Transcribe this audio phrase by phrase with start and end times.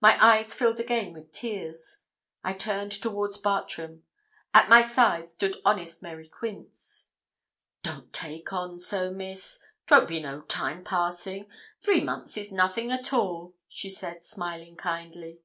[0.00, 2.04] My eyes filled again with tears.
[2.44, 4.04] I turned towards Bartram.
[4.54, 7.10] At my side stood honest Mary Quince.
[7.82, 11.50] 'Don't take on so, Miss; 'twon't be no time passing;
[11.82, 15.40] three months is nothing at all,' she said, smiling kindly.